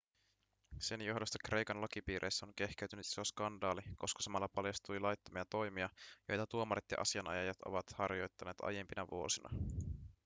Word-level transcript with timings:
sen 0.79 1.01
johdosta 1.01 1.37
kreikan 1.45 1.81
lakipiireissä 1.81 2.45
on 2.45 2.53
kehkeytynyt 2.55 3.05
iso 3.05 3.23
skandaali 3.23 3.81
koska 3.97 4.23
samalla 4.23 4.47
paljastui 4.49 4.99
laittomia 4.99 5.45
toimia 5.45 5.89
joita 6.27 6.47
tuomarit 6.47 6.85
ja 6.91 6.97
asianajajat 7.01 7.57
ovat 7.65 7.85
harjoittaneet 7.93 8.57
aiempina 8.61 9.07
vuosina 9.11 9.49